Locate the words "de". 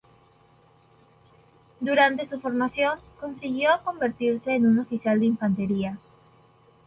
5.19-5.27